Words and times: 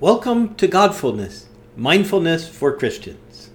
Welcome 0.00 0.54
to 0.54 0.68
Godfulness, 0.68 1.46
Mindfulness 1.76 2.48
for 2.48 2.72
Christians. 2.72 3.50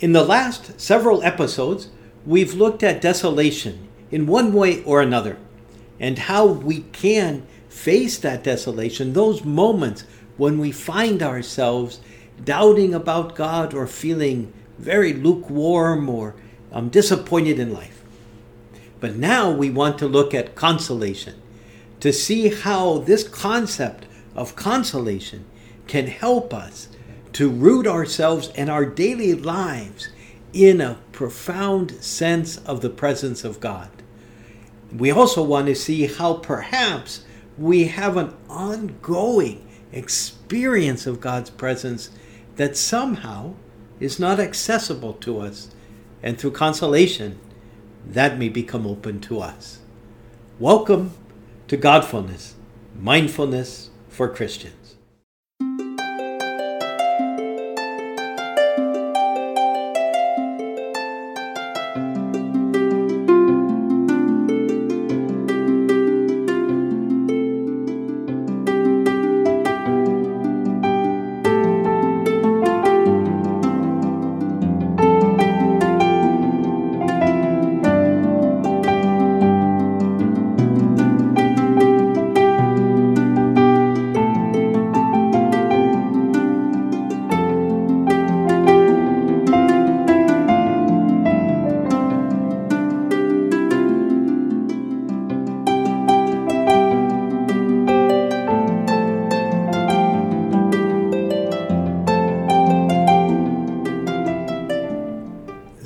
In 0.00 0.14
the 0.14 0.24
last 0.24 0.80
several 0.80 1.22
episodes, 1.22 1.90
we've 2.24 2.54
looked 2.54 2.82
at 2.82 3.02
desolation 3.02 3.86
in 4.10 4.26
one 4.26 4.54
way 4.54 4.82
or 4.84 5.02
another 5.02 5.36
and 6.00 6.20
how 6.20 6.46
we 6.46 6.84
can 6.92 7.46
face 7.68 8.16
that 8.20 8.42
desolation, 8.42 9.12
those 9.12 9.44
moments 9.44 10.04
when 10.38 10.58
we 10.58 10.72
find 10.72 11.22
ourselves 11.22 12.00
doubting 12.42 12.94
about 12.94 13.34
God 13.34 13.74
or 13.74 13.86
feeling 13.86 14.54
very 14.78 15.12
lukewarm 15.12 16.08
or 16.08 16.34
um, 16.72 16.88
disappointed 16.88 17.58
in 17.58 17.74
life. 17.74 18.02
But 19.00 19.16
now 19.16 19.50
we 19.50 19.68
want 19.68 19.98
to 19.98 20.08
look 20.08 20.32
at 20.32 20.54
consolation 20.54 21.34
to 22.00 22.10
see 22.10 22.48
how 22.48 23.00
this 23.00 23.28
concept 23.28 24.06
of 24.34 24.56
consolation 24.56 25.44
can 25.86 26.06
help 26.06 26.54
us 26.54 26.88
to 27.32 27.48
root 27.48 27.86
ourselves 27.86 28.48
and 28.56 28.70
our 28.70 28.84
daily 28.84 29.34
lives 29.34 30.08
in 30.52 30.80
a 30.80 30.98
profound 31.12 31.92
sense 32.02 32.58
of 32.58 32.80
the 32.80 32.90
presence 32.90 33.44
of 33.44 33.60
God. 33.60 33.90
We 34.94 35.10
also 35.10 35.42
want 35.42 35.66
to 35.68 35.74
see 35.74 36.06
how 36.06 36.34
perhaps 36.34 37.24
we 37.56 37.84
have 37.84 38.16
an 38.16 38.34
ongoing 38.48 39.66
experience 39.92 41.06
of 41.06 41.20
God's 41.20 41.50
presence 41.50 42.10
that 42.56 42.76
somehow 42.76 43.54
is 44.00 44.18
not 44.18 44.40
accessible 44.40 45.14
to 45.14 45.40
us, 45.40 45.70
and 46.22 46.38
through 46.38 46.50
consolation, 46.50 47.38
that 48.06 48.38
may 48.38 48.48
become 48.48 48.86
open 48.86 49.20
to 49.20 49.40
us. 49.40 49.78
Welcome 50.58 51.12
to 51.68 51.76
Godfulness, 51.76 52.54
Mindfulness 52.98 53.90
for 54.12 54.28
Christians. 54.28 54.81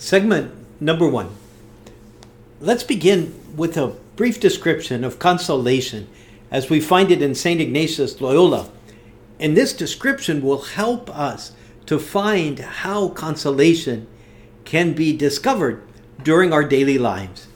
Segment 0.06 0.52
number 0.80 1.08
one. 1.08 1.34
Let's 2.60 2.84
begin 2.84 3.34
with 3.56 3.76
a 3.76 3.96
brief 4.14 4.38
description 4.38 5.02
of 5.02 5.18
consolation 5.18 6.06
as 6.48 6.70
we 6.70 6.78
find 6.78 7.10
it 7.10 7.20
in 7.20 7.34
St. 7.34 7.60
Ignatius 7.60 8.20
Loyola. 8.20 8.70
And 9.40 9.56
this 9.56 9.72
description 9.72 10.42
will 10.42 10.62
help 10.62 11.10
us 11.10 11.50
to 11.86 11.98
find 11.98 12.60
how 12.60 13.08
consolation 13.08 14.06
can 14.64 14.92
be 14.92 15.12
discovered 15.12 15.82
during 16.22 16.52
our 16.52 16.62
daily 16.62 16.98
lives. 16.98 17.48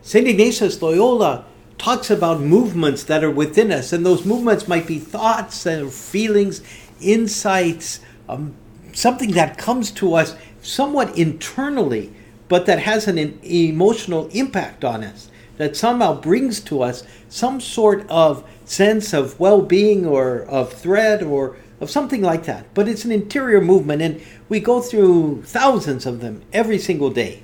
St. 0.00 0.26
Ignatius 0.26 0.80
Loyola 0.80 1.44
talks 1.76 2.10
about 2.10 2.40
movements 2.40 3.04
that 3.04 3.22
are 3.22 3.30
within 3.30 3.70
us, 3.70 3.92
and 3.92 4.06
those 4.06 4.24
movements 4.24 4.66
might 4.66 4.86
be 4.86 4.98
thoughts 4.98 5.66
and 5.66 5.92
feelings, 5.92 6.62
insights, 6.98 8.00
um, 8.26 8.54
something 8.94 9.32
that 9.32 9.58
comes 9.58 9.90
to 9.90 10.14
us 10.14 10.34
somewhat 10.62 11.16
internally, 11.16 12.12
but 12.48 12.66
that 12.66 12.80
has 12.80 13.06
an 13.06 13.18
emotional 13.42 14.28
impact 14.28 14.84
on 14.84 15.04
us, 15.04 15.30
that 15.56 15.76
somehow 15.76 16.20
brings 16.20 16.60
to 16.60 16.82
us 16.82 17.04
some 17.28 17.60
sort 17.60 18.08
of 18.08 18.44
sense 18.64 19.12
of 19.12 19.38
well 19.38 19.62
being 19.62 20.06
or 20.06 20.42
of 20.42 20.72
threat 20.72 21.22
or 21.22 21.56
of 21.80 21.90
something 21.90 22.22
like 22.22 22.44
that. 22.44 22.72
But 22.74 22.88
it's 22.88 23.04
an 23.04 23.12
interior 23.12 23.60
movement, 23.60 24.02
and 24.02 24.20
we 24.48 24.60
go 24.60 24.80
through 24.80 25.42
thousands 25.42 26.06
of 26.06 26.20
them 26.20 26.42
every 26.52 26.78
single 26.78 27.10
day. 27.10 27.42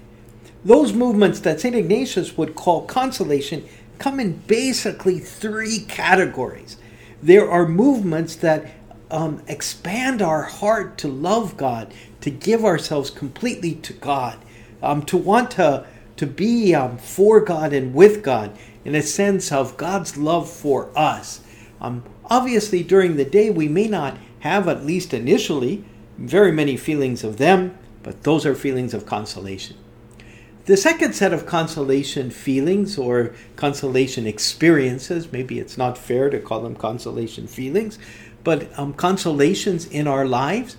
Those 0.64 0.92
movements 0.92 1.40
that 1.40 1.60
St. 1.60 1.74
Ignatius 1.74 2.36
would 2.36 2.54
call 2.54 2.86
consolation 2.86 3.64
come 3.98 4.20
in 4.20 4.32
basically 4.46 5.18
three 5.18 5.80
categories. 5.80 6.76
There 7.22 7.50
are 7.50 7.66
movements 7.66 8.36
that 8.36 8.72
um, 9.10 9.42
expand 9.46 10.20
our 10.20 10.42
heart 10.42 10.98
to 10.98 11.08
love 11.08 11.56
God, 11.56 11.94
to 12.26 12.30
give 12.32 12.64
ourselves 12.64 13.08
completely 13.08 13.76
to 13.76 13.92
God, 13.92 14.36
um, 14.82 15.00
to 15.04 15.16
want 15.16 15.52
to, 15.52 15.86
to 16.16 16.26
be 16.26 16.74
um, 16.74 16.98
for 16.98 17.38
God 17.38 17.72
and 17.72 17.94
with 17.94 18.24
God 18.24 18.50
in 18.84 18.96
a 18.96 19.02
sense 19.02 19.52
of 19.52 19.76
God's 19.76 20.16
love 20.16 20.50
for 20.50 20.90
us. 20.98 21.40
Um, 21.80 22.02
obviously, 22.24 22.82
during 22.82 23.14
the 23.14 23.24
day, 23.24 23.48
we 23.48 23.68
may 23.68 23.86
not 23.86 24.18
have, 24.40 24.66
at 24.66 24.84
least 24.84 25.14
initially, 25.14 25.84
very 26.18 26.50
many 26.50 26.76
feelings 26.76 27.22
of 27.22 27.36
them, 27.36 27.78
but 28.02 28.24
those 28.24 28.44
are 28.44 28.56
feelings 28.56 28.92
of 28.92 29.06
consolation. 29.06 29.76
The 30.64 30.76
second 30.76 31.12
set 31.12 31.32
of 31.32 31.46
consolation 31.46 32.30
feelings 32.30 32.98
or 32.98 33.36
consolation 33.54 34.26
experiences, 34.26 35.30
maybe 35.30 35.60
it's 35.60 35.78
not 35.78 35.96
fair 35.96 36.28
to 36.30 36.40
call 36.40 36.62
them 36.62 36.74
consolation 36.74 37.46
feelings, 37.46 38.00
but 38.42 38.76
um, 38.76 38.94
consolations 38.94 39.86
in 39.86 40.08
our 40.08 40.26
lives 40.26 40.76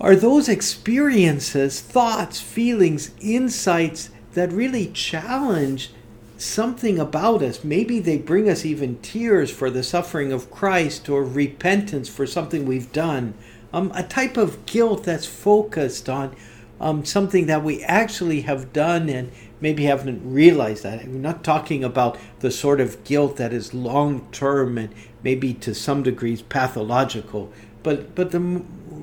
are 0.00 0.16
those 0.16 0.48
experiences, 0.48 1.80
thoughts, 1.80 2.40
feelings, 2.40 3.12
insights 3.20 4.10
that 4.34 4.52
really 4.52 4.88
challenge 4.88 5.90
something 6.36 6.98
about 6.98 7.42
us. 7.42 7.64
Maybe 7.64 8.00
they 8.00 8.18
bring 8.18 8.48
us 8.48 8.64
even 8.64 8.98
tears 9.00 9.50
for 9.50 9.70
the 9.70 9.82
suffering 9.82 10.32
of 10.32 10.50
Christ 10.50 11.08
or 11.08 11.24
repentance 11.24 12.08
for 12.08 12.26
something 12.26 12.66
we've 12.66 12.92
done. 12.92 13.34
Um, 13.72 13.92
a 13.94 14.02
type 14.02 14.36
of 14.36 14.66
guilt 14.66 15.04
that's 15.04 15.26
focused 15.26 16.08
on 16.08 16.34
um, 16.80 17.04
something 17.04 17.46
that 17.46 17.62
we 17.62 17.82
actually 17.84 18.42
have 18.42 18.72
done 18.72 19.08
and 19.08 19.30
maybe 19.60 19.84
haven't 19.84 20.20
realized 20.30 20.82
that. 20.82 21.06
We're 21.06 21.14
not 21.14 21.44
talking 21.44 21.84
about 21.84 22.18
the 22.40 22.50
sort 22.50 22.80
of 22.80 23.02
guilt 23.04 23.36
that 23.36 23.52
is 23.52 23.72
long 23.72 24.28
term 24.32 24.76
and 24.76 24.94
maybe 25.22 25.54
to 25.54 25.74
some 25.74 26.02
degrees 26.02 26.42
pathological, 26.42 27.52
but, 27.84 28.16
but 28.16 28.32
the 28.32 28.40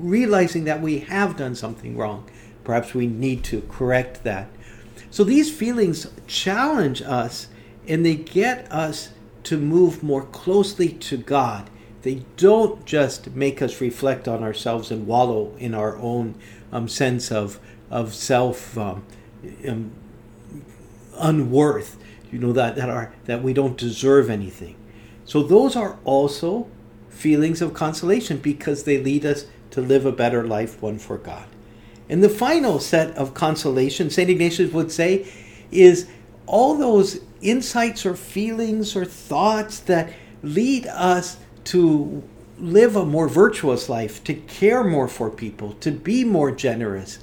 realizing 0.02 0.64
that 0.64 0.82
we 0.82 0.98
have 0.98 1.36
done 1.36 1.54
something 1.54 1.96
wrong. 1.96 2.28
Perhaps 2.64 2.92
we 2.92 3.06
need 3.06 3.44
to 3.44 3.62
correct 3.62 4.24
that. 4.24 4.48
So 5.10 5.24
these 5.24 5.50
feelings 5.50 6.08
challenge 6.26 7.00
us 7.02 7.48
and 7.86 8.04
they 8.04 8.16
get 8.16 8.70
us 8.70 9.10
to 9.44 9.58
move 9.58 10.02
more 10.02 10.24
closely 10.24 10.88
to 10.88 11.16
God. 11.16 11.70
They 12.02 12.24
don't 12.36 12.84
just 12.84 13.30
make 13.30 13.62
us 13.62 13.80
reflect 13.80 14.26
on 14.26 14.42
ourselves 14.42 14.90
and 14.90 15.06
wallow 15.06 15.54
in 15.58 15.74
our 15.74 15.96
own 15.98 16.34
um, 16.72 16.88
sense 16.88 17.30
of, 17.30 17.60
of 17.90 18.14
self 18.14 18.76
um, 18.76 19.04
um, 19.66 19.92
unworth, 21.16 21.96
you 22.32 22.38
know, 22.38 22.52
that, 22.52 22.76
that, 22.76 22.88
are, 22.88 23.14
that 23.26 23.42
we 23.42 23.52
don't 23.52 23.76
deserve 23.76 24.30
anything. 24.30 24.76
So 25.24 25.42
those 25.42 25.76
are 25.76 25.98
also 26.04 26.68
feelings 27.12 27.62
of 27.62 27.74
consolation 27.74 28.38
because 28.38 28.84
they 28.84 28.98
lead 28.98 29.24
us 29.24 29.46
to 29.70 29.80
live 29.80 30.04
a 30.04 30.12
better 30.12 30.46
life, 30.46 30.80
one 30.82 30.98
for 30.98 31.18
God. 31.18 31.46
And 32.08 32.22
the 32.22 32.28
final 32.28 32.78
set 32.78 33.16
of 33.16 33.34
consolation, 33.34 34.10
St. 34.10 34.28
Ignatius 34.28 34.72
would 34.72 34.90
say, 34.90 35.26
is 35.70 36.08
all 36.46 36.76
those 36.76 37.20
insights 37.40 38.04
or 38.04 38.14
feelings 38.14 38.94
or 38.96 39.04
thoughts 39.04 39.78
that 39.80 40.12
lead 40.42 40.86
us 40.88 41.38
to 41.64 42.22
live 42.58 42.96
a 42.96 43.04
more 43.04 43.28
virtuous 43.28 43.88
life, 43.88 44.22
to 44.24 44.34
care 44.34 44.84
more 44.84 45.08
for 45.08 45.30
people, 45.30 45.72
to 45.74 45.90
be 45.90 46.24
more 46.24 46.50
generous, 46.50 47.18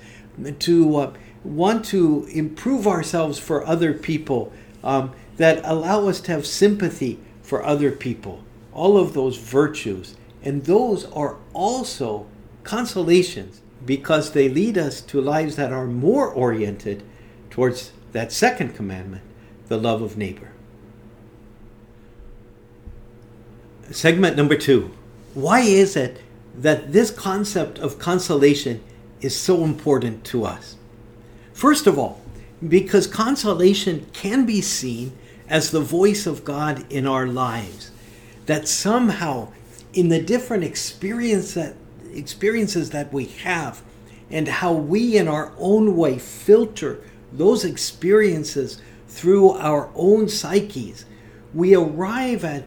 to 0.59 0.95
uh, 0.95 1.13
want 1.43 1.85
to 1.85 2.25
improve 2.31 2.87
ourselves 2.87 3.37
for 3.37 3.65
other 3.65 3.93
people, 3.93 4.51
um, 4.83 5.11
that 5.37 5.61
allow 5.63 6.07
us 6.07 6.19
to 6.21 6.31
have 6.31 6.45
sympathy 6.45 7.19
for 7.41 7.63
other 7.63 7.91
people. 7.91 8.43
All 8.79 8.97
of 8.97 9.13
those 9.13 9.35
virtues. 9.35 10.15
And 10.41 10.63
those 10.63 11.03
are 11.11 11.35
also 11.53 12.27
consolations 12.63 13.61
because 13.85 14.31
they 14.31 14.47
lead 14.47 14.77
us 14.77 15.01
to 15.01 15.19
lives 15.19 15.57
that 15.57 15.73
are 15.73 15.85
more 15.85 16.29
oriented 16.29 17.03
towards 17.49 17.91
that 18.13 18.31
second 18.31 18.75
commandment, 18.75 19.23
the 19.67 19.77
love 19.77 20.01
of 20.01 20.15
neighbor. 20.15 20.51
Segment 23.91 24.37
number 24.37 24.55
two 24.55 24.91
Why 25.33 25.59
is 25.59 25.97
it 25.97 26.21
that 26.55 26.93
this 26.93 27.11
concept 27.11 27.79
of 27.79 27.99
consolation 27.99 28.81
is 29.19 29.35
so 29.35 29.65
important 29.65 30.23
to 30.31 30.45
us? 30.45 30.77
First 31.51 31.85
of 31.85 31.99
all, 31.99 32.21
because 32.65 33.07
consolation 33.07 34.05
can 34.13 34.45
be 34.45 34.61
seen 34.61 35.11
as 35.49 35.71
the 35.71 35.81
voice 35.81 36.25
of 36.25 36.45
God 36.45 36.89
in 36.89 37.05
our 37.05 37.27
lives. 37.27 37.91
That 38.49 38.67
somehow, 38.67 39.49
in 39.93 40.09
the 40.09 40.19
different 40.19 40.63
experience 40.63 41.53
that, 41.53 41.75
experiences 42.11 42.89
that 42.89 43.13
we 43.13 43.25
have, 43.45 43.83
and 44.31 44.47
how 44.47 44.73
we, 44.73 45.17
in 45.17 45.27
our 45.27 45.53
own 45.59 45.95
way, 45.95 46.17
filter 46.17 46.99
those 47.31 47.63
experiences 47.63 48.81
through 49.07 49.51
our 49.51 49.91
own 49.93 50.29
psyches, 50.29 51.05
we 51.53 51.75
arrive 51.75 52.43
at 52.43 52.63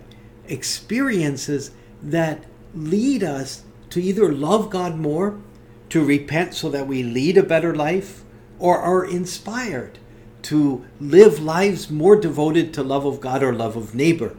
experiences 0.47 1.73
that 2.01 2.45
lead 2.77 3.25
us 3.25 3.65
to 3.91 4.01
either 4.01 4.33
love 4.33 4.71
God 4.71 4.97
more, 4.97 5.41
to 5.89 6.05
repent 6.05 6.55
so 6.55 6.71
that 6.71 6.87
we 6.87 7.03
lead 7.03 7.37
a 7.37 7.43
better 7.43 7.75
life, 7.75 8.23
or 8.61 8.79
are 8.79 9.05
inspired 9.05 9.99
to 10.43 10.85
live 11.01 11.41
lives 11.41 11.91
more 11.91 12.15
devoted 12.15 12.73
to 12.75 12.85
love 12.85 13.05
of 13.05 13.21
God 13.21 13.43
or 13.43 13.53
love 13.53 13.77
of 13.77 13.97
neighbor. 13.97 14.37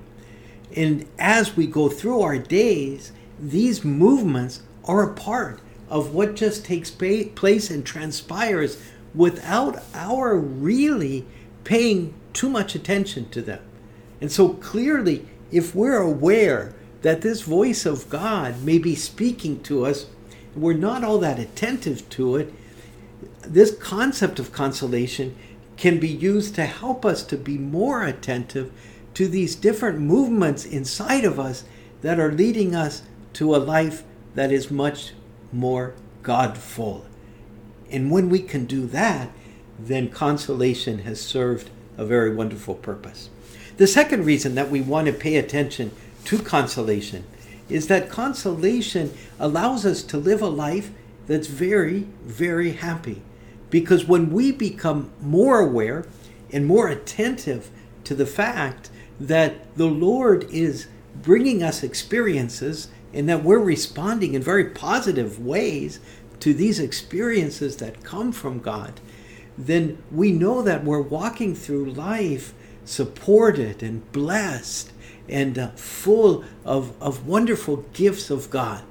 And 0.75 1.07
as 1.19 1.55
we 1.55 1.67
go 1.67 1.89
through 1.89 2.21
our 2.21 2.37
days, 2.37 3.11
these 3.39 3.83
movements 3.83 4.63
are 4.85 5.03
a 5.03 5.13
part 5.13 5.59
of 5.89 6.13
what 6.13 6.35
just 6.35 6.65
takes 6.65 6.89
place 6.89 7.69
and 7.69 7.85
transpires 7.85 8.81
without 9.13 9.83
our 9.93 10.35
really 10.35 11.25
paying 11.63 12.13
too 12.33 12.49
much 12.49 12.73
attention 12.73 13.29
to 13.29 13.41
them. 13.41 13.61
And 14.19 14.31
so 14.31 14.49
clearly, 14.49 15.27
if 15.51 15.75
we're 15.75 15.97
aware 15.97 16.73
that 17.03 17.21
this 17.21 17.41
voice 17.41 17.85
of 17.85 18.09
God 18.09 18.63
may 18.63 18.79
be 18.79 18.95
speaking 18.95 19.61
to 19.63 19.85
us, 19.85 20.07
we're 20.55 20.73
not 20.73 21.03
all 21.03 21.19
that 21.19 21.39
attentive 21.39 22.09
to 22.11 22.37
it, 22.37 22.53
this 23.41 23.75
concept 23.75 24.39
of 24.39 24.51
consolation 24.51 25.35
can 25.77 25.99
be 25.99 26.07
used 26.09 26.55
to 26.55 26.65
help 26.65 27.05
us 27.05 27.23
to 27.23 27.37
be 27.37 27.57
more 27.57 28.03
attentive 28.03 28.71
to 29.13 29.27
these 29.27 29.55
different 29.55 29.99
movements 29.99 30.65
inside 30.65 31.25
of 31.25 31.39
us 31.39 31.63
that 32.01 32.19
are 32.19 32.31
leading 32.31 32.75
us 32.75 33.03
to 33.33 33.55
a 33.55 33.57
life 33.57 34.03
that 34.35 34.51
is 34.51 34.71
much 34.71 35.13
more 35.51 35.93
Godful. 36.23 37.05
And 37.91 38.09
when 38.09 38.29
we 38.29 38.39
can 38.39 38.65
do 38.65 38.87
that, 38.87 39.29
then 39.77 40.09
consolation 40.09 40.99
has 40.99 41.21
served 41.21 41.69
a 41.97 42.05
very 42.05 42.33
wonderful 42.33 42.75
purpose. 42.75 43.29
The 43.77 43.87
second 43.87 44.25
reason 44.25 44.55
that 44.55 44.69
we 44.69 44.81
want 44.81 45.07
to 45.07 45.13
pay 45.13 45.35
attention 45.35 45.91
to 46.25 46.39
consolation 46.39 47.25
is 47.69 47.87
that 47.87 48.09
consolation 48.09 49.13
allows 49.39 49.85
us 49.85 50.01
to 50.03 50.17
live 50.17 50.41
a 50.41 50.47
life 50.47 50.91
that's 51.27 51.47
very, 51.47 52.07
very 52.23 52.71
happy. 52.71 53.21
Because 53.69 54.05
when 54.05 54.31
we 54.31 54.51
become 54.51 55.11
more 55.21 55.59
aware 55.59 56.05
and 56.51 56.65
more 56.65 56.87
attentive 56.87 57.69
to 58.03 58.15
the 58.15 58.25
fact 58.25 58.89
that 59.27 59.75
the 59.77 59.87
Lord 59.87 60.43
is 60.51 60.87
bringing 61.21 61.63
us 61.63 61.81
experiences 61.81 62.89
and 63.13 63.29
that 63.29 63.43
we're 63.43 63.59
responding 63.59 64.33
in 64.33 64.41
very 64.41 64.65
positive 64.65 65.39
ways 65.39 65.99
to 66.39 66.53
these 66.53 66.79
experiences 66.79 67.77
that 67.77 68.03
come 68.03 68.31
from 68.31 68.59
God, 68.59 68.99
then 69.57 70.01
we 70.11 70.31
know 70.31 70.61
that 70.61 70.83
we're 70.83 71.01
walking 71.01 71.55
through 71.55 71.91
life 71.91 72.53
supported 72.83 73.81
and 73.81 74.11
blessed 74.11 74.91
and 75.29 75.57
uh, 75.57 75.69
full 75.69 76.43
of, 76.65 77.01
of 77.01 77.25
wonderful 77.25 77.77
gifts 77.93 78.29
of 78.29 78.49
God. 78.49 78.83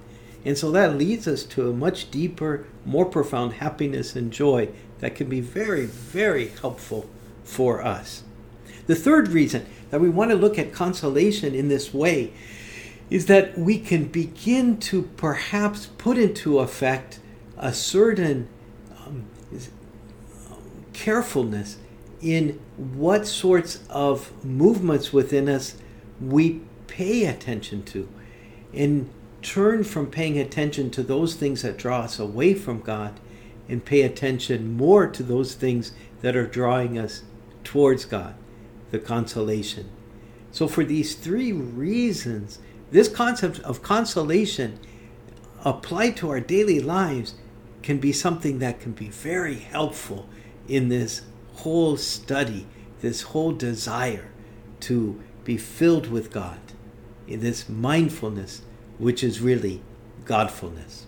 And 0.47 0.57
so 0.57 0.71
that 0.71 0.97
leads 0.97 1.29
us 1.29 1.45
to 1.45 1.69
a 1.69 1.75
much 1.75 2.11
deeper, 2.11 2.65
more 2.87 3.05
profound 3.05 3.55
happiness 3.55 4.17
and 4.17 4.33
joy 4.33 4.71
that 5.01 5.15
can 5.15 5.29
be 5.29 5.41
very, 5.41 5.85
very 5.85 6.49
helpful 6.49 7.11
for 7.45 7.85
us. 7.85 8.23
The 8.87 8.95
third 8.95 9.29
reason 9.29 9.67
that 9.91 10.01
we 10.01 10.09
want 10.09 10.31
to 10.31 10.37
look 10.37 10.59
at 10.59 10.73
consolation 10.73 11.55
in 11.55 11.69
this 11.69 11.93
way 11.93 12.33
is 13.11 13.27
that 13.27 13.59
we 13.59 13.79
can 13.79 14.05
begin 14.07 14.79
to 14.79 15.03
perhaps 15.03 15.87
put 15.99 16.17
into 16.19 16.59
effect 16.59 17.21
a 17.59 17.73
certain 17.73 18.49
um, 19.07 19.27
carefulness 20.93 21.79
in 22.21 22.61
what 22.77 23.27
sorts 23.27 23.81
of 23.91 24.33
movements 24.45 25.13
within 25.13 25.49
us 25.49 25.77
we 26.21 26.61
pay 26.87 27.25
attention 27.25 27.83
to 27.83 28.09
and 28.73 29.11
turn 29.43 29.83
from 29.83 30.07
paying 30.07 30.39
attention 30.39 30.91
to 30.91 31.03
those 31.03 31.35
things 31.35 31.63
that 31.63 31.77
draw 31.77 32.01
us 32.01 32.19
away 32.19 32.55
from 32.55 32.81
God 32.81 33.19
and 33.69 33.85
pay 33.85 34.03
attention 34.03 34.77
more 34.77 35.07
to 35.09 35.23
those 35.23 35.55
things 35.55 35.93
that 36.21 36.37
are 36.37 36.47
drawing 36.47 36.99
us 36.99 37.23
towards 37.65 38.05
God, 38.05 38.35
the 38.93 39.01
consolation. 39.01 39.91
So, 40.53 40.69
for 40.69 40.85
these 40.85 41.17
three 41.17 41.51
reasons, 41.51 42.61
this 42.93 43.09
concept 43.09 43.59
of 43.61 43.83
consolation 43.83 44.79
applied 45.65 46.17
to 46.19 46.31
our 46.31 46.41
daily 46.41 46.79
lives 46.79 47.35
can 47.83 47.99
be 47.99 48.13
something 48.13 48.61
that 48.61 48.79
can 48.79 48.93
be 48.93 49.09
very 49.09 49.57
helpful 49.57 50.29
in 50.69 50.89
this 50.89 51.23
whole 51.55 51.97
study, 51.97 52.67
this 53.01 53.23
whole 53.23 53.53
desire 53.53 54.31
to 54.81 55.21
be 55.43 55.57
filled 55.57 56.09
with 56.09 56.31
God, 56.31 56.61
in 57.27 57.41
this 57.41 57.69
mindfulness, 57.69 58.63
which 58.99 59.25
is 59.25 59.41
really 59.41 59.83
Godfulness. 60.25 61.07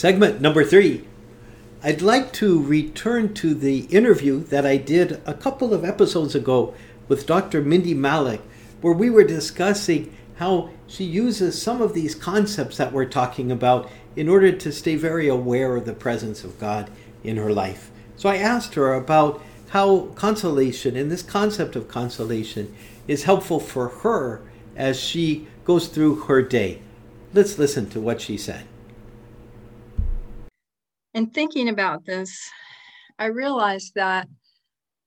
Segment 0.00 0.40
number 0.40 0.64
three. 0.64 1.04
I'd 1.82 2.00
like 2.00 2.32
to 2.32 2.62
return 2.62 3.34
to 3.34 3.52
the 3.52 3.80
interview 3.90 4.42
that 4.44 4.64
I 4.64 4.78
did 4.78 5.20
a 5.26 5.34
couple 5.34 5.74
of 5.74 5.84
episodes 5.84 6.34
ago 6.34 6.72
with 7.06 7.26
Dr. 7.26 7.60
Mindy 7.60 7.92
Malik, 7.92 8.40
where 8.80 8.94
we 8.94 9.10
were 9.10 9.24
discussing 9.24 10.16
how 10.36 10.70
she 10.86 11.04
uses 11.04 11.60
some 11.60 11.82
of 11.82 11.92
these 11.92 12.14
concepts 12.14 12.78
that 12.78 12.94
we're 12.94 13.04
talking 13.04 13.52
about 13.52 13.90
in 14.16 14.26
order 14.26 14.50
to 14.50 14.72
stay 14.72 14.96
very 14.96 15.28
aware 15.28 15.76
of 15.76 15.84
the 15.84 15.92
presence 15.92 16.44
of 16.44 16.58
God 16.58 16.90
in 17.22 17.36
her 17.36 17.52
life. 17.52 17.90
So 18.16 18.30
I 18.30 18.36
asked 18.36 18.76
her 18.76 18.94
about 18.94 19.42
how 19.68 20.06
consolation 20.14 20.96
and 20.96 21.10
this 21.10 21.22
concept 21.22 21.76
of 21.76 21.88
consolation 21.88 22.74
is 23.06 23.24
helpful 23.24 23.60
for 23.60 23.88
her 23.88 24.40
as 24.76 24.98
she 24.98 25.46
goes 25.66 25.88
through 25.88 26.20
her 26.20 26.40
day. 26.40 26.80
Let's 27.34 27.58
listen 27.58 27.90
to 27.90 28.00
what 28.00 28.22
she 28.22 28.38
said 28.38 28.64
in 31.14 31.30
thinking 31.30 31.68
about 31.68 32.04
this, 32.04 32.50
I 33.18 33.26
realized 33.26 33.92
that 33.94 34.28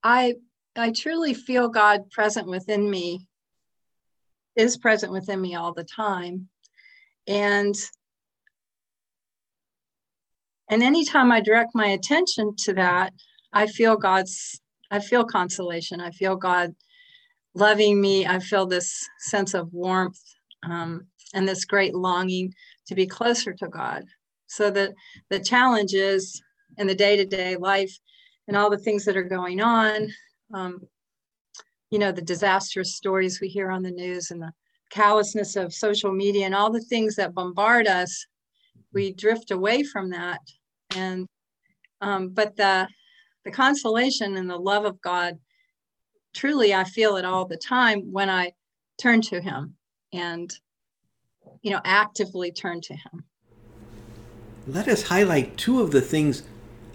I 0.03 0.35
I 0.75 0.91
truly 0.91 1.33
feel 1.33 1.69
God 1.69 2.09
present 2.09 2.47
within 2.47 2.89
me, 2.89 3.27
is 4.55 4.77
present 4.77 5.11
within 5.11 5.39
me 5.39 5.55
all 5.55 5.73
the 5.73 5.83
time. 5.83 6.49
And 7.27 7.75
and 10.69 10.81
anytime 10.81 11.31
I 11.31 11.41
direct 11.41 11.75
my 11.75 11.87
attention 11.87 12.55
to 12.65 12.73
that, 12.73 13.13
I 13.51 13.67
feel 13.67 13.95
God's, 13.95 14.59
I 14.89 14.99
feel 14.99 15.23
consolation. 15.23 16.01
I 16.01 16.11
feel 16.11 16.35
God 16.35 16.73
loving 17.53 18.01
me. 18.01 18.25
I 18.25 18.39
feel 18.39 18.65
this 18.65 19.07
sense 19.19 19.53
of 19.53 19.71
warmth 19.73 20.19
um, 20.63 21.07
and 21.33 21.47
this 21.47 21.65
great 21.65 21.93
longing 21.93 22.53
to 22.87 22.95
be 22.95 23.05
closer 23.05 23.53
to 23.53 23.67
God. 23.67 24.05
So 24.53 24.69
the 24.69 24.93
the 25.29 25.39
challenge 25.39 25.93
is 25.93 26.41
in 26.77 26.87
the 26.87 26.95
day 26.95 27.17
to 27.17 27.25
day 27.25 27.55
life 27.55 27.97
and 28.47 28.55
all 28.55 28.69
the 28.69 28.77
things 28.77 29.05
that 29.05 29.17
are 29.17 29.23
going 29.23 29.61
on. 29.61 30.09
Um, 30.53 30.81
you 31.89 31.99
know, 31.99 32.11
the 32.11 32.21
disastrous 32.21 32.95
stories 32.95 33.39
we 33.39 33.47
hear 33.47 33.71
on 33.71 33.83
the 33.83 33.91
news 33.91 34.31
and 34.31 34.41
the 34.41 34.51
callousness 34.89 35.55
of 35.55 35.73
social 35.73 36.11
media 36.11 36.45
and 36.45 36.55
all 36.55 36.71
the 36.71 36.81
things 36.81 37.15
that 37.15 37.33
bombard 37.33 37.87
us, 37.87 38.25
we 38.93 39.13
drift 39.13 39.51
away 39.51 39.83
from 39.83 40.09
that. 40.11 40.39
And 40.95 41.27
um, 42.01 42.29
but 42.29 42.55
the 42.55 42.87
the 43.45 43.51
consolation 43.51 44.37
and 44.37 44.49
the 44.49 44.57
love 44.57 44.85
of 44.85 45.01
God, 45.01 45.39
truly, 46.33 46.73
I 46.73 46.83
feel 46.83 47.17
it 47.17 47.25
all 47.25 47.45
the 47.45 47.57
time 47.57 48.11
when 48.11 48.29
I 48.29 48.53
turn 48.99 49.21
to 49.21 49.41
Him 49.41 49.75
and 50.11 50.53
you 51.61 51.71
know 51.71 51.81
actively 51.83 52.51
turn 52.51 52.81
to 52.81 52.93
Him. 52.93 53.25
Let 54.67 54.87
us 54.87 55.03
highlight 55.03 55.57
two 55.57 55.81
of 55.81 55.91
the 55.91 56.01
things 56.01 56.43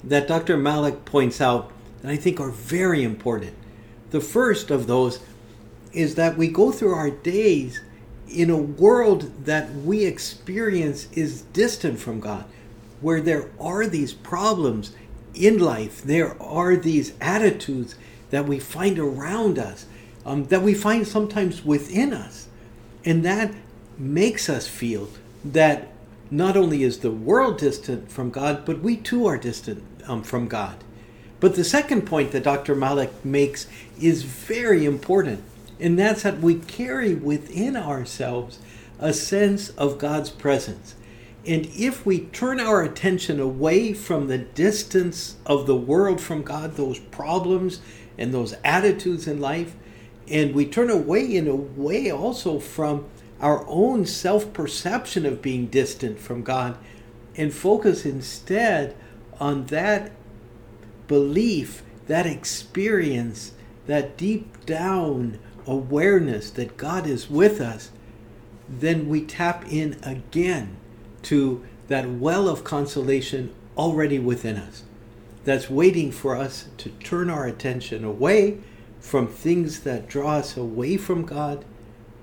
that 0.03 0.29
Dr. 0.29 0.57
Malik 0.57 1.05
points 1.05 1.41
out 1.41 1.71
that 2.03 2.11
I 2.11 2.17
think 2.17 2.41
are 2.41 2.51
very 2.51 3.03
important. 3.03 3.55
The 4.11 4.21
first 4.21 4.71
of 4.71 4.87
those 4.87 5.21
is 5.93 6.15
that 6.15 6.39
we 6.39 6.49
go 6.49 6.73
through 6.73 6.95
our 6.95 7.11
days 7.11 7.81
in 8.29 8.51
a 8.51 8.57
world 8.57 9.45
that 9.45 9.73
we 9.75 10.05
experience 10.05 11.09
is 11.13 11.43
distant 11.43 11.99
from 11.99 12.21
God, 12.21 12.45
where 13.01 13.21
there 13.21 13.51
are 13.59 13.87
these 13.87 14.13
problems 14.13 14.93
in 15.35 15.59
life, 15.59 16.03
there 16.03 16.41
are 16.43 16.77
these 16.77 17.15
attitudes 17.21 17.95
that 18.31 18.47
we 18.47 18.59
find 18.59 18.99
around 18.99 19.59
us, 19.59 19.87
um, 20.27 20.45
that 20.47 20.63
we 20.63 20.75
find 20.75 21.07
sometimes 21.07 21.65
within 21.65 22.13
us. 22.13 22.49
And 23.05 23.25
that 23.25 23.53
makes 23.97 24.49
us 24.49 24.67
feel 24.67 25.09
that 25.45 25.89
not 26.31 26.57
only 26.57 26.83
is 26.83 26.99
the 26.99 27.11
world 27.11 27.59
distant 27.59 28.11
from 28.11 28.31
God, 28.31 28.65
but 28.65 28.81
we 28.81 28.97
too 28.97 29.27
are 29.27 29.39
distant 29.39 29.83
um, 30.07 30.23
from 30.23 30.49
God. 30.49 30.85
But 31.41 31.55
the 31.55 31.65
second 31.65 32.03
point 32.03 32.33
that 32.33 32.43
Dr. 32.43 32.75
Malik 32.75 33.25
makes 33.25 33.67
is 34.01 34.25
very 34.25 34.85
important, 34.85 35.43
and 35.79 35.99
that's 35.99 36.23
that 36.23 36.41
we 36.41 36.57
carry 36.57 37.15
within 37.15 37.77
ourselves 37.77 38.59
a 38.99 39.13
sense 39.13 39.71
of 39.71 39.99
God's 39.99 40.31
presence. 40.31 40.97
And 41.47 41.67
if 41.67 42.05
we 42.05 42.21
turn 42.21 42.61
our 42.61 42.83
attention 42.83 43.41
away 43.41 43.93
from 43.93 44.27
the 44.27 44.39
distance 44.39 45.37
of 45.47 45.67
the 45.67 45.77
world 45.77 46.21
from 46.21 46.43
God, 46.43 46.75
those 46.75 46.99
problems 46.99 47.81
and 48.19 48.35
those 48.35 48.55
attitudes 48.65 49.29
in 49.29 49.41
life, 49.41 49.75
and 50.27 50.55
we 50.55 50.67
turn 50.67 50.91
away 50.91 51.25
in 51.37 51.47
a 51.49 51.55
way 51.55 52.11
also 52.11 52.59
from 52.59 53.07
our 53.41 53.65
own 53.69 54.05
self 54.07 54.53
perception 54.53 55.25
of 55.25 55.43
being 55.43 55.67
distant 55.67 56.19
from 56.19 56.43
God 56.43 56.77
and 57.37 57.53
focus 57.53 58.05
instead 58.05 58.97
on 59.39 59.67
that 59.67 60.13
belief, 61.07 61.83
that 62.07 62.27
experience, 62.27 63.53
that 63.87 64.17
deep 64.17 64.67
down 64.67 65.39
awareness 65.67 66.51
that 66.51 66.77
God 66.77 67.07
is 67.07 67.31
with 67.31 67.61
us, 67.61 67.91
then 68.69 69.09
we 69.09 69.25
tap 69.25 69.65
in 69.71 69.99
again 70.03 70.77
to 71.23 71.65
that 71.89 72.11
well 72.11 72.49
of 72.49 72.65
consolation 72.65 73.55
already 73.77 74.19
within 74.19 74.57
us. 74.57 74.83
That's 75.45 75.71
waiting 75.71 76.11
for 76.11 76.37
us 76.37 76.69
to 76.79 76.91
turn 76.91 77.31
our 77.31 77.47
attention 77.47 78.05
away 78.05 78.59
from 79.01 79.29
things 79.29 79.81
that 79.81 80.09
draw 80.09 80.35
us 80.35 80.57
away 80.57 80.97
from 80.97 81.25
God 81.25 81.65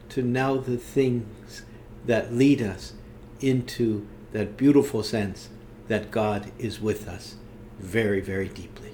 to 0.10 0.22
now 0.22 0.58
the 0.58 0.78
things 0.78 1.64
that 2.06 2.34
lead 2.34 2.62
us 2.62 2.94
into 3.42 4.08
that 4.32 4.58
beautiful 4.58 5.04
sense 5.04 5.50
that 5.88 6.12
God 6.12 6.52
is 6.58 6.82
with 6.82 7.08
us 7.08 7.36
very, 7.80 8.22
very 8.22 8.48
deeply. 8.48 8.92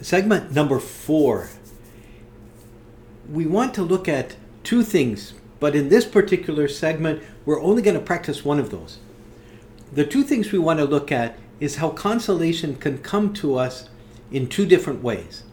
Segment 0.00 0.52
number 0.52 0.78
four. 0.78 1.48
We 3.28 3.46
want 3.46 3.74
to 3.74 3.82
look 3.82 4.08
at 4.08 4.36
two 4.62 4.82
things, 4.82 5.34
but 5.60 5.74
in 5.74 5.88
this 5.88 6.04
particular 6.04 6.68
segment, 6.68 7.22
we're 7.44 7.60
only 7.60 7.82
going 7.82 7.98
to 7.98 8.02
practice 8.02 8.44
one 8.44 8.58
of 8.58 8.70
those. 8.70 8.98
The 9.92 10.06
two 10.06 10.22
things 10.22 10.52
we 10.52 10.58
want 10.58 10.78
to 10.78 10.84
look 10.84 11.10
at 11.10 11.38
is 11.60 11.76
how 11.76 11.90
consolation 11.90 12.76
can 12.76 12.98
come 12.98 13.32
to 13.34 13.56
us 13.56 13.88
in 14.30 14.48
two 14.48 14.66
different 14.66 15.02
ways. 15.02 15.44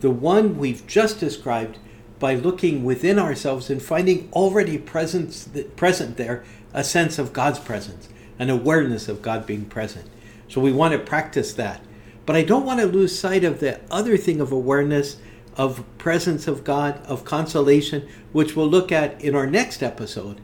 The 0.00 0.10
one 0.10 0.58
we've 0.58 0.86
just 0.86 1.20
described 1.20 1.78
by 2.18 2.34
looking 2.34 2.84
within 2.84 3.18
ourselves 3.18 3.70
and 3.70 3.82
finding 3.82 4.28
already 4.32 4.78
present, 4.78 5.76
present 5.76 6.16
there 6.16 6.44
a 6.72 6.84
sense 6.84 7.18
of 7.18 7.32
God's 7.32 7.58
presence, 7.58 8.08
an 8.38 8.50
awareness 8.50 9.08
of 9.08 9.22
God 9.22 9.46
being 9.46 9.64
present. 9.64 10.08
So 10.48 10.60
we 10.60 10.72
want 10.72 10.92
to 10.92 10.98
practice 10.98 11.52
that. 11.54 11.80
But 12.26 12.36
I 12.36 12.42
don't 12.42 12.66
want 12.66 12.80
to 12.80 12.86
lose 12.86 13.18
sight 13.18 13.44
of 13.44 13.60
the 13.60 13.80
other 13.90 14.16
thing 14.16 14.40
of 14.40 14.52
awareness, 14.52 15.16
of 15.56 15.84
presence 15.96 16.46
of 16.46 16.64
God, 16.64 17.00
of 17.06 17.24
consolation, 17.24 18.08
which 18.32 18.54
we'll 18.54 18.68
look 18.68 18.92
at 18.92 19.20
in 19.22 19.34
our 19.34 19.46
next 19.46 19.82
episode. 19.82 20.40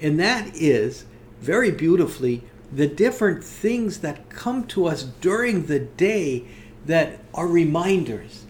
And 0.00 0.18
that 0.20 0.54
is 0.54 1.06
very 1.40 1.70
beautifully 1.70 2.42
the 2.72 2.86
different 2.86 3.42
things 3.42 4.00
that 4.00 4.28
come 4.28 4.66
to 4.66 4.86
us 4.86 5.02
during 5.02 5.66
the 5.66 5.78
day 5.78 6.44
that 6.88 7.18
are 7.34 7.46
reminders 7.46 8.46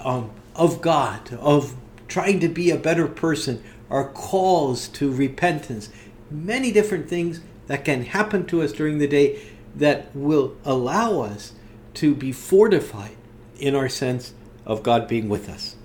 um, 0.00 0.30
of 0.56 0.80
God, 0.80 1.32
of 1.34 1.76
trying 2.08 2.40
to 2.40 2.48
be 2.48 2.70
a 2.70 2.76
better 2.76 3.06
person, 3.06 3.62
are 3.90 4.08
calls 4.08 4.88
to 4.88 5.12
repentance, 5.12 5.90
many 6.30 6.72
different 6.72 7.08
things 7.08 7.40
that 7.66 7.84
can 7.84 8.04
happen 8.06 8.46
to 8.46 8.62
us 8.62 8.72
during 8.72 8.96
the 8.96 9.06
day 9.06 9.40
that 9.76 10.14
will 10.16 10.56
allow 10.64 11.20
us 11.20 11.52
to 11.94 12.14
be 12.14 12.32
fortified 12.32 13.16
in 13.58 13.74
our 13.74 13.90
sense 13.90 14.32
of 14.64 14.82
God 14.82 15.06
being 15.06 15.28
with 15.28 15.48
us. 15.50 15.76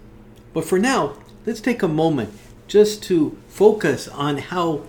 But 0.53 0.63
for 0.63 0.79
now, 0.79 1.17
let's 1.45 1.61
take 1.61 1.83
a 1.83 1.89
moment 1.89 2.33
just 2.67 3.03
to 3.03 3.37
focus 3.49 4.07
on 4.07 4.37
how 4.37 4.83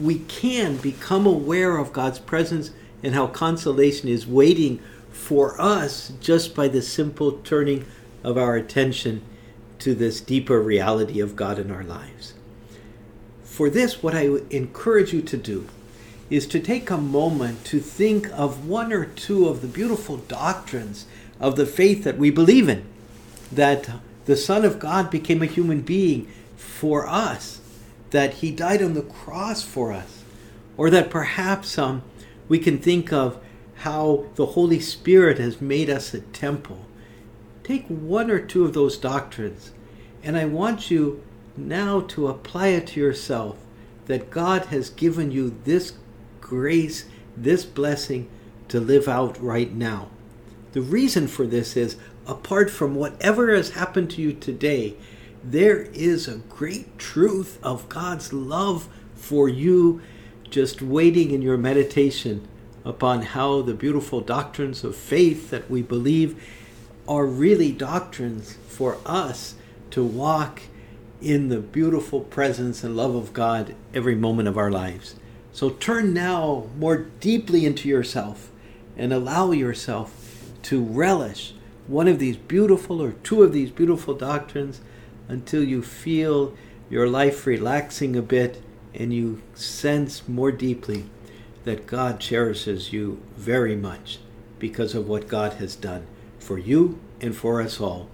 we 0.00 0.20
can 0.20 0.78
become 0.78 1.26
aware 1.26 1.76
of 1.76 1.92
God's 1.92 2.18
presence 2.18 2.70
and 3.02 3.14
how 3.14 3.26
consolation 3.26 4.08
is 4.08 4.26
waiting 4.26 4.80
for 5.22 5.58
us 5.60 6.12
just 6.20 6.52
by 6.52 6.66
the 6.66 6.82
simple 6.82 7.30
turning 7.44 7.84
of 8.24 8.36
our 8.36 8.56
attention 8.56 9.22
to 9.78 9.94
this 9.94 10.20
deeper 10.20 10.60
reality 10.60 11.20
of 11.20 11.36
God 11.36 11.60
in 11.60 11.70
our 11.70 11.84
lives. 11.84 12.34
For 13.44 13.70
this, 13.70 14.02
what 14.02 14.16
I 14.16 14.28
encourage 14.50 15.12
you 15.12 15.22
to 15.22 15.36
do 15.36 15.68
is 16.28 16.44
to 16.48 16.58
take 16.58 16.90
a 16.90 16.96
moment 16.96 17.64
to 17.66 17.78
think 17.78 18.28
of 18.32 18.66
one 18.66 18.92
or 18.92 19.04
two 19.04 19.46
of 19.46 19.62
the 19.62 19.68
beautiful 19.68 20.16
doctrines 20.16 21.06
of 21.38 21.54
the 21.54 21.66
faith 21.66 22.02
that 22.02 22.18
we 22.18 22.30
believe 22.30 22.68
in. 22.68 22.84
That 23.52 23.90
the 24.24 24.36
Son 24.36 24.64
of 24.64 24.80
God 24.80 25.08
became 25.08 25.40
a 25.40 25.46
human 25.46 25.82
being 25.82 26.26
for 26.56 27.06
us, 27.06 27.60
that 28.10 28.34
he 28.34 28.50
died 28.50 28.82
on 28.82 28.94
the 28.94 29.02
cross 29.02 29.62
for 29.62 29.92
us, 29.92 30.24
or 30.76 30.90
that 30.90 31.10
perhaps 31.10 31.78
um, 31.78 32.02
we 32.48 32.58
can 32.58 32.78
think 32.78 33.12
of 33.12 33.38
how 33.82 34.24
the 34.36 34.46
Holy 34.46 34.78
Spirit 34.78 35.38
has 35.38 35.60
made 35.60 35.90
us 35.90 36.14
a 36.14 36.20
temple. 36.20 36.86
Take 37.64 37.84
one 37.88 38.30
or 38.30 38.38
two 38.38 38.64
of 38.64 38.74
those 38.74 38.96
doctrines, 38.96 39.72
and 40.22 40.36
I 40.36 40.44
want 40.44 40.88
you 40.88 41.20
now 41.56 42.00
to 42.02 42.28
apply 42.28 42.68
it 42.68 42.86
to 42.88 43.00
yourself 43.00 43.56
that 44.06 44.30
God 44.30 44.66
has 44.66 44.88
given 44.88 45.32
you 45.32 45.56
this 45.64 45.94
grace, 46.40 47.06
this 47.36 47.64
blessing 47.64 48.30
to 48.68 48.78
live 48.78 49.08
out 49.08 49.42
right 49.42 49.72
now. 49.72 50.10
The 50.74 50.80
reason 50.80 51.26
for 51.26 51.44
this 51.44 51.76
is 51.76 51.96
apart 52.24 52.70
from 52.70 52.94
whatever 52.94 53.52
has 53.52 53.70
happened 53.70 54.10
to 54.12 54.22
you 54.22 54.32
today, 54.32 54.94
there 55.42 55.82
is 55.92 56.28
a 56.28 56.36
great 56.36 57.00
truth 57.00 57.58
of 57.64 57.88
God's 57.88 58.32
love 58.32 58.88
for 59.16 59.48
you 59.48 60.00
just 60.48 60.82
waiting 60.82 61.32
in 61.32 61.42
your 61.42 61.58
meditation 61.58 62.46
upon 62.84 63.22
how 63.22 63.62
the 63.62 63.74
beautiful 63.74 64.20
doctrines 64.20 64.84
of 64.84 64.96
faith 64.96 65.50
that 65.50 65.70
we 65.70 65.82
believe 65.82 66.42
are 67.06 67.26
really 67.26 67.72
doctrines 67.72 68.56
for 68.68 68.98
us 69.06 69.54
to 69.90 70.02
walk 70.02 70.62
in 71.20 71.48
the 71.48 71.60
beautiful 71.60 72.20
presence 72.20 72.82
and 72.82 72.96
love 72.96 73.14
of 73.14 73.32
God 73.32 73.74
every 73.94 74.14
moment 74.14 74.48
of 74.48 74.58
our 74.58 74.70
lives. 74.70 75.14
So 75.52 75.70
turn 75.70 76.12
now 76.12 76.66
more 76.78 76.96
deeply 77.20 77.66
into 77.66 77.88
yourself 77.88 78.50
and 78.96 79.12
allow 79.12 79.52
yourself 79.52 80.50
to 80.62 80.82
relish 80.82 81.54
one 81.86 82.08
of 82.08 82.18
these 82.18 82.36
beautiful 82.36 83.02
or 83.02 83.12
two 83.12 83.42
of 83.42 83.52
these 83.52 83.70
beautiful 83.70 84.14
doctrines 84.14 84.80
until 85.28 85.62
you 85.62 85.82
feel 85.82 86.56
your 86.88 87.08
life 87.08 87.46
relaxing 87.46 88.16
a 88.16 88.22
bit 88.22 88.62
and 88.94 89.12
you 89.12 89.42
sense 89.54 90.28
more 90.28 90.52
deeply 90.52 91.04
that 91.64 91.86
God 91.86 92.20
cherishes 92.20 92.92
you 92.92 93.22
very 93.36 93.76
much 93.76 94.18
because 94.58 94.94
of 94.94 95.08
what 95.08 95.28
God 95.28 95.54
has 95.54 95.76
done 95.76 96.06
for 96.38 96.58
you 96.58 97.00
and 97.20 97.34
for 97.36 97.60
us 97.60 97.80
all. 97.80 98.08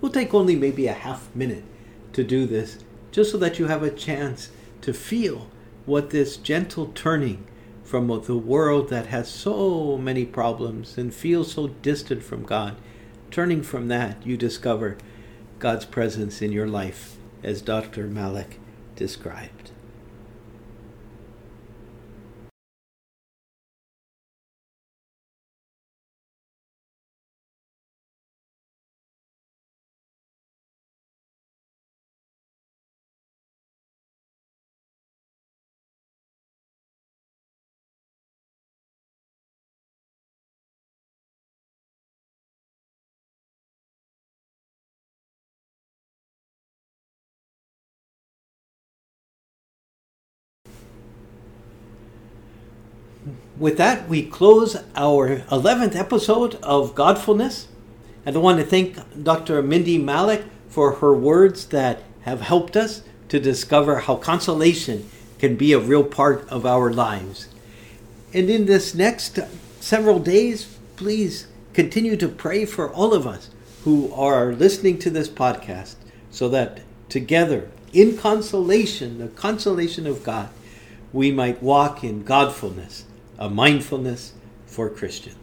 We'll 0.00 0.12
take 0.12 0.34
only 0.34 0.56
maybe 0.56 0.86
a 0.86 0.92
half 0.92 1.34
minute 1.34 1.64
to 2.12 2.24
do 2.24 2.46
this, 2.46 2.78
just 3.10 3.30
so 3.30 3.38
that 3.38 3.58
you 3.58 3.66
have 3.66 3.82
a 3.82 3.90
chance 3.90 4.50
to 4.82 4.92
feel 4.92 5.48
what 5.86 6.10
this 6.10 6.36
gentle 6.36 6.86
turning 6.94 7.46
from 7.84 8.08
the 8.24 8.36
world 8.36 8.88
that 8.88 9.06
has 9.06 9.28
so 9.28 9.96
many 9.98 10.24
problems 10.24 10.96
and 10.96 11.12
feels 11.12 11.52
so 11.52 11.68
distant 11.68 12.22
from 12.22 12.42
God, 12.44 12.76
turning 13.30 13.62
from 13.62 13.88
that, 13.88 14.24
you 14.26 14.36
discover 14.36 14.96
God's 15.58 15.84
presence 15.84 16.42
in 16.42 16.52
your 16.52 16.66
life, 16.66 17.16
as 17.42 17.62
Dr. 17.62 18.06
Malik 18.06 18.58
described. 18.96 19.61
With 53.58 53.76
that, 53.76 54.08
we 54.08 54.22
close 54.22 54.76
our 54.96 55.40
11th 55.50 55.94
episode 55.94 56.54
of 56.62 56.94
Godfulness. 56.94 57.68
And 58.24 58.36
I 58.36 58.38
want 58.38 58.58
to 58.58 58.64
thank 58.64 58.96
Dr. 59.22 59.62
Mindy 59.62 59.98
Malik 59.98 60.44
for 60.68 60.96
her 60.96 61.14
words 61.14 61.66
that 61.66 62.02
have 62.22 62.40
helped 62.40 62.76
us 62.76 63.02
to 63.28 63.40
discover 63.40 64.00
how 64.00 64.16
consolation 64.16 65.08
can 65.38 65.56
be 65.56 65.72
a 65.72 65.78
real 65.78 66.04
part 66.04 66.48
of 66.48 66.64
our 66.64 66.92
lives. 66.92 67.48
And 68.32 68.48
in 68.48 68.66
this 68.66 68.94
next 68.94 69.38
several 69.80 70.18
days, 70.18 70.78
please 70.96 71.46
continue 71.74 72.16
to 72.16 72.28
pray 72.28 72.64
for 72.64 72.90
all 72.90 73.12
of 73.12 73.26
us 73.26 73.50
who 73.84 74.12
are 74.14 74.52
listening 74.52 74.98
to 74.98 75.10
this 75.10 75.28
podcast 75.28 75.96
so 76.30 76.48
that 76.48 76.80
together, 77.08 77.70
in 77.92 78.16
consolation, 78.16 79.18
the 79.18 79.28
consolation 79.28 80.06
of 80.06 80.24
God, 80.24 80.48
we 81.12 81.30
might 81.30 81.62
walk 81.62 82.02
in 82.02 82.22
Godfulness, 82.22 83.04
a 83.42 83.50
mindfulness 83.50 84.34
for 84.66 84.88
Christians. 84.88 85.41